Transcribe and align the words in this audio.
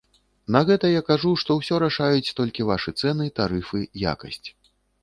На 0.55 0.61
гэта 0.69 0.89
я 0.91 1.01
кажу, 1.09 1.33
што 1.43 1.59
ўсё 1.59 1.75
рашаюць 1.85 2.33
толькі 2.41 2.67
вашы 2.71 2.95
цэны, 3.01 3.33
тарыфы, 3.43 3.79
якасць. 4.13 4.45